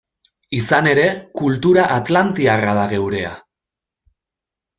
Izan 0.59 0.87
ere, 0.91 1.03
kultura 1.41 1.83
atlantiarra 1.99 2.75
da 2.79 2.87
geurea. 2.95 3.37